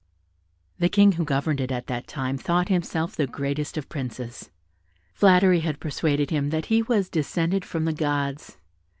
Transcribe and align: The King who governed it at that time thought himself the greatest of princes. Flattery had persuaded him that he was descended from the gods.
The 0.79 0.89
King 0.89 1.11
who 1.11 1.23
governed 1.23 1.61
it 1.61 1.71
at 1.71 1.85
that 1.85 2.07
time 2.07 2.35
thought 2.35 2.69
himself 2.69 3.15
the 3.15 3.27
greatest 3.27 3.77
of 3.77 3.87
princes. 3.87 4.49
Flattery 5.13 5.59
had 5.59 5.79
persuaded 5.79 6.31
him 6.31 6.49
that 6.49 6.65
he 6.73 6.81
was 6.81 7.07
descended 7.07 7.63
from 7.63 7.85
the 7.85 7.93
gods. 7.93 8.57